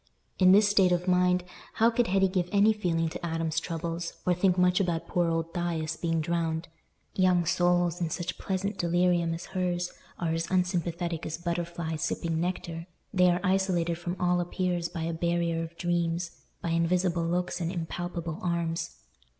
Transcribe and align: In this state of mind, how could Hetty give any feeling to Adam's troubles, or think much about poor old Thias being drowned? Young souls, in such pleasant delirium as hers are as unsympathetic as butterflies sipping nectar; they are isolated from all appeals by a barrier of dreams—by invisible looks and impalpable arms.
In 0.39 0.51
this 0.51 0.67
state 0.67 0.91
of 0.91 1.07
mind, 1.07 1.43
how 1.75 1.91
could 1.91 2.07
Hetty 2.07 2.27
give 2.27 2.49
any 2.51 2.73
feeling 2.73 3.07
to 3.09 3.23
Adam's 3.23 3.59
troubles, 3.59 4.13
or 4.25 4.33
think 4.33 4.57
much 4.57 4.79
about 4.79 5.07
poor 5.07 5.27
old 5.29 5.53
Thias 5.53 5.95
being 5.95 6.21
drowned? 6.21 6.67
Young 7.13 7.45
souls, 7.45 8.01
in 8.01 8.09
such 8.09 8.39
pleasant 8.39 8.79
delirium 8.79 9.31
as 9.35 9.45
hers 9.53 9.91
are 10.17 10.33
as 10.33 10.49
unsympathetic 10.49 11.23
as 11.27 11.37
butterflies 11.37 12.01
sipping 12.01 12.39
nectar; 12.39 12.87
they 13.13 13.29
are 13.29 13.41
isolated 13.43 13.99
from 13.99 14.19
all 14.19 14.39
appeals 14.41 14.89
by 14.89 15.03
a 15.03 15.13
barrier 15.13 15.61
of 15.61 15.77
dreams—by 15.77 16.69
invisible 16.69 17.23
looks 17.27 17.61
and 17.61 17.71
impalpable 17.71 18.39
arms. 18.41 19.01